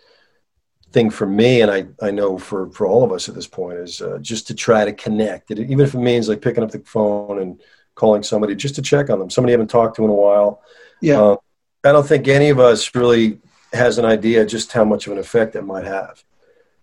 [0.93, 3.78] thing for me, and I, I know for, for all of us at this point,
[3.78, 5.51] is uh, just to try to connect.
[5.51, 7.61] It, even if it means like picking up the phone and
[7.95, 10.62] calling somebody just to check on them, somebody you haven't talked to in a while.
[11.01, 11.20] Yeah.
[11.20, 11.36] Uh,
[11.84, 13.40] I don't think any of us really
[13.72, 16.22] has an idea just how much of an effect that might have.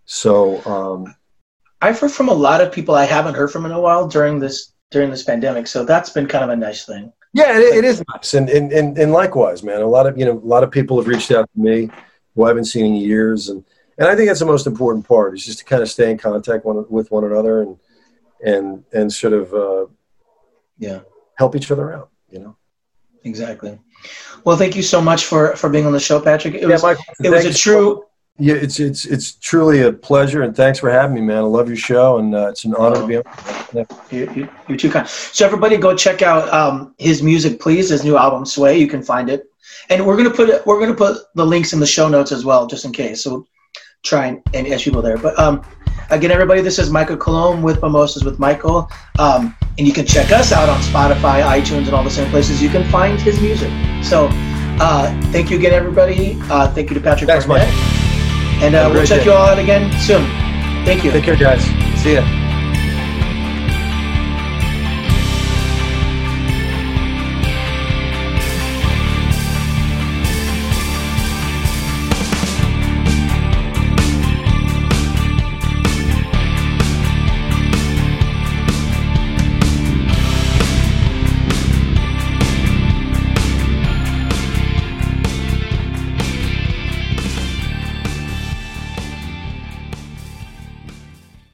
[0.05, 1.15] So um,
[1.81, 4.39] I've heard from a lot of people I haven't heard from in a while during
[4.39, 5.67] this during this pandemic.
[5.67, 7.13] So that's been kind of a nice thing.
[7.31, 9.81] Yeah, it, it is nice, and, and and and likewise, man.
[9.81, 11.89] A lot of you know, a lot of people have reached out to me
[12.35, 13.63] who I haven't seen in years, and
[13.99, 16.17] and I think that's the most important part is just to kind of stay in
[16.17, 17.77] contact one, with one another and
[18.43, 19.85] and and sort of uh,
[20.77, 21.01] yeah
[21.35, 22.09] help each other out.
[22.31, 22.55] You know,
[23.23, 23.77] exactly.
[24.45, 26.55] Well, thank you so much for for being on the show, Patrick.
[26.55, 28.05] It yeah, was Michael, it was a true.
[28.41, 31.39] Yeah, it's it's it's truly a pleasure, and thanks for having me, man.
[31.39, 33.85] I love your show, and uh, it's an honor to be on.
[34.11, 35.05] You, you, you're too kind.
[35.09, 37.89] So everybody, go check out um, his music, please.
[37.89, 38.79] His new album, Sway.
[38.79, 39.51] You can find it,
[39.89, 42.45] and we're gonna put it, we're gonna put the links in the show notes as
[42.45, 43.21] well, just in case.
[43.21, 43.45] So
[44.03, 45.17] try and, and ask people there.
[45.17, 45.63] But um,
[46.09, 50.31] again, everybody, this is Michael Colomb with Mimosas with Michael, um, and you can check
[50.31, 53.71] us out on Spotify, iTunes, and all the same places you can find his music.
[54.03, 54.29] So
[54.81, 56.37] uh, thank you again, everybody.
[56.43, 57.29] Uh, thank you to Patrick.
[57.29, 57.67] Thanks, Michael.
[58.63, 59.25] And uh, we'll check day.
[59.25, 60.25] you all out again soon.
[60.85, 61.11] Thank you.
[61.11, 61.63] Take care, guys.
[62.01, 62.48] See ya.